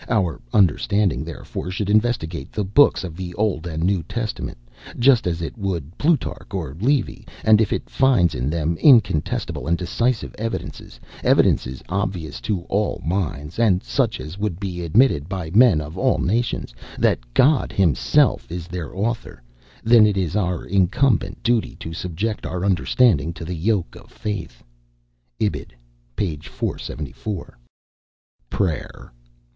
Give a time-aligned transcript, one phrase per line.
[0.09, 4.57] Our understanding, therefore, should investigate the books of the Old and New Testament,
[4.97, 9.77] just as it would Plutarch or Livy; and if it finds in them incontestable and
[9.77, 15.79] decisive evidences evidences obvious to all minds, and such as would be admitted by men
[15.79, 19.43] of all nations that God himself is their author,
[19.83, 24.63] then it is our incumbent duty to subject our understanding to the yoke of faith.
[25.39, 25.75] [Ibid,
[26.15, 26.37] p.
[26.37, 27.55] 474.]
[28.49, 29.13] Prayer.